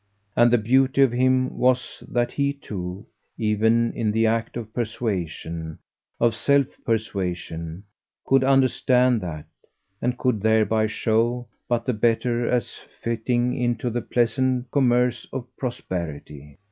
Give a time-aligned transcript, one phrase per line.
[0.35, 3.05] And the beauty of him was that he too,
[3.37, 5.77] even in the act of persuasion,
[6.19, 7.83] of self persuasion,
[8.25, 9.45] could understand that,
[10.01, 16.57] and could thereby show but the better as fitting into the pleasant commerce of prosperity.